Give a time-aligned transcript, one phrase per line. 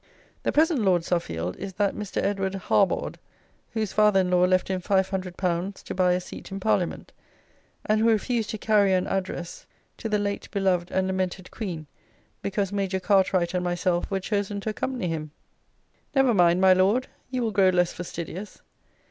[0.41, 2.23] The present LORD SUFFIELD is that Mr.
[2.23, 3.19] EDWARD HARBORD,
[3.73, 7.11] whose father in law left him 500_l._ to buy a seat in Parliament,
[7.85, 9.67] and who refused to carry an address
[9.97, 11.85] to the late beloved and lamented Queen,
[12.41, 15.29] because Major Cartwright and myself were chosen to accompany him!
[16.15, 18.63] Never mind, my Lord; you will grow less fastidious!